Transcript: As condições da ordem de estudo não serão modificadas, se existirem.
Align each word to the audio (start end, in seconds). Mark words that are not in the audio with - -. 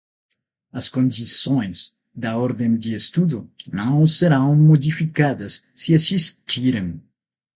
As 0.73 0.89
condições 0.89 1.93
da 2.11 2.35
ordem 2.35 2.75
de 2.75 2.91
estudo 2.95 3.47
não 3.71 4.07
serão 4.07 4.55
modificadas, 4.55 5.63
se 5.75 5.93
existirem. 5.93 6.99